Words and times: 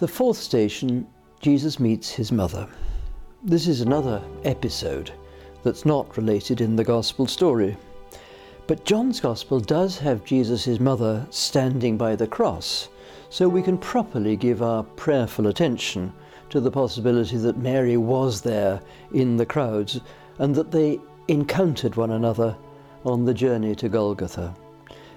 The 0.00 0.08
fourth 0.08 0.38
station, 0.38 1.06
Jesus 1.38 1.78
meets 1.78 2.10
his 2.10 2.32
mother. 2.32 2.66
This 3.44 3.68
is 3.68 3.80
another 3.80 4.20
episode 4.42 5.12
that's 5.62 5.84
not 5.84 6.16
related 6.16 6.60
in 6.60 6.74
the 6.74 6.82
Gospel 6.82 7.28
story. 7.28 7.76
But 8.66 8.84
John's 8.84 9.20
Gospel 9.20 9.60
does 9.60 9.96
have 9.98 10.24
Jesus' 10.24 10.80
mother 10.80 11.24
standing 11.30 11.96
by 11.96 12.16
the 12.16 12.26
cross, 12.26 12.88
so 13.30 13.48
we 13.48 13.62
can 13.62 13.78
properly 13.78 14.34
give 14.34 14.62
our 14.62 14.82
prayerful 14.82 15.46
attention 15.46 16.12
to 16.50 16.58
the 16.58 16.72
possibility 16.72 17.36
that 17.36 17.58
Mary 17.58 17.96
was 17.96 18.40
there 18.40 18.80
in 19.12 19.36
the 19.36 19.46
crowds 19.46 20.00
and 20.40 20.56
that 20.56 20.72
they 20.72 20.98
encountered 21.28 21.94
one 21.94 22.10
another 22.10 22.56
on 23.04 23.24
the 23.24 23.34
journey 23.34 23.76
to 23.76 23.88
Golgotha, 23.88 24.56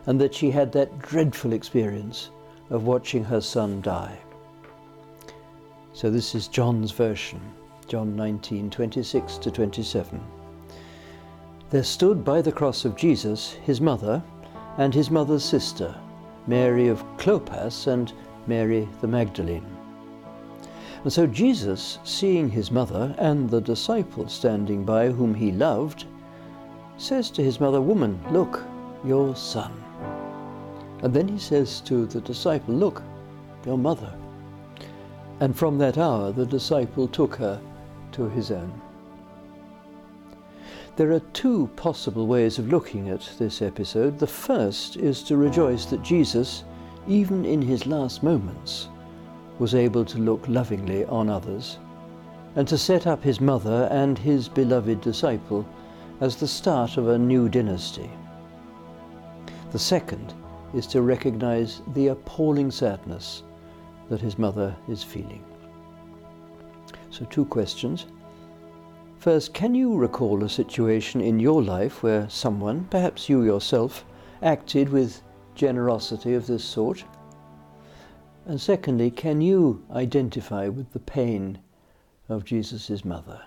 and 0.05 0.21
that 0.21 0.35
she 0.35 0.51
had 0.51 0.71
that 0.73 0.99
dreadful 0.99 1.53
experience 1.53 2.29
of 2.69 2.85
watching 2.85 3.23
her 3.23 3.41
son 3.41 3.81
die. 3.81 4.19
So 5.97 6.11
this 6.11 6.35
is 6.35 6.47
John's 6.47 6.91
version, 6.91 7.41
John 7.87 8.15
19, 8.15 8.69
26 8.69 9.37
to 9.39 9.49
27. 9.49 10.21
There 11.71 11.81
stood 11.81 12.23
by 12.23 12.39
the 12.39 12.51
cross 12.51 12.85
of 12.85 12.95
Jesus 12.95 13.53
his 13.63 13.81
mother 13.81 14.21
and 14.77 14.93
his 14.93 15.09
mother's 15.09 15.43
sister, 15.43 15.95
Mary 16.45 16.87
of 16.87 17.03
Clopas 17.17 17.87
and 17.87 18.13
Mary 18.45 18.87
the 19.01 19.07
Magdalene. 19.07 19.65
And 21.03 21.11
so 21.11 21.25
Jesus, 21.25 21.97
seeing 22.03 22.47
his 22.47 22.69
mother 22.69 23.15
and 23.17 23.49
the 23.49 23.59
disciple 23.59 24.29
standing 24.29 24.85
by 24.85 25.09
whom 25.09 25.33
he 25.33 25.51
loved, 25.51 26.05
says 26.99 27.31
to 27.31 27.43
his 27.43 27.59
mother, 27.59 27.81
Woman, 27.81 28.19
look, 28.29 28.63
your 29.03 29.35
son. 29.35 29.73
And 31.01 31.11
then 31.11 31.27
he 31.27 31.39
says 31.39 31.81
to 31.85 32.05
the 32.05 32.21
disciple, 32.21 32.75
Look, 32.75 33.01
your 33.65 33.79
mother. 33.79 34.13
And 35.39 35.55
from 35.55 35.77
that 35.77 35.97
hour 35.97 36.31
the 36.31 36.45
disciple 36.45 37.07
took 37.07 37.35
her 37.35 37.61
to 38.13 38.29
his 38.29 38.51
own. 38.51 38.81
There 40.95 41.11
are 41.11 41.19
two 41.31 41.69
possible 41.75 42.25
ways 42.25 42.57
of 42.57 42.69
looking 42.69 43.09
at 43.09 43.29
this 43.37 43.61
episode. 43.61 44.17
The 44.17 44.25
first 44.25 44.97
is 44.97 45.21
to 45.23 45.37
rejoice 45.37 45.85
that 45.85 46.01
Jesus, 46.01 46.63
even 47.07 47.45
in 47.45 47.61
his 47.61 47.85
last 47.85 48.23
moments, 48.23 48.89
was 49.59 49.75
able 49.75 50.05
to 50.05 50.17
look 50.17 50.47
lovingly 50.47 51.05
on 51.05 51.29
others, 51.29 51.77
and 52.55 52.67
to 52.67 52.77
set 52.77 53.05
up 53.05 53.23
his 53.23 53.39
mother 53.39 53.87
and 53.91 54.17
his 54.17 54.49
beloved 54.49 55.01
disciple 55.01 55.67
as 56.19 56.35
the 56.35 56.47
start 56.47 56.97
of 56.97 57.09
a 57.09 57.19
new 57.19 57.47
dynasty. 57.47 58.09
The 59.71 59.79
second 59.79 60.33
is 60.73 60.87
to 60.87 61.03
recognize 61.03 61.83
the 61.93 62.07
appalling 62.07 62.71
sadness 62.71 63.43
that 64.09 64.21
his 64.21 64.37
mother 64.37 64.75
is 64.87 65.03
feeling. 65.03 65.43
So, 67.09 67.25
two 67.25 67.45
questions. 67.45 68.05
First, 69.17 69.53
can 69.53 69.73
you 69.73 69.95
recall 69.95 70.43
a 70.43 70.49
situation 70.49 71.21
in 71.21 71.39
your 71.39 71.63
life 71.63 72.03
where 72.03 72.29
someone, 72.29 72.85
perhaps 72.85 73.27
you 73.27 73.43
yourself, 73.43 74.05
acted 74.41 74.89
with 74.89 75.21
generosity 75.55 76.35
of 76.35 76.47
this 76.47 76.63
sort? 76.63 77.03
And 78.45 78.61
secondly, 78.61 79.11
can 79.11 79.41
you 79.41 79.83
identify 79.91 80.67
with 80.67 80.93
the 80.93 80.99
pain 80.99 81.59
of 82.29 82.45
Jesus' 82.45 83.03
mother? 83.03 83.41